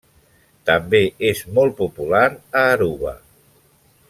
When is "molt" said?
1.59-1.77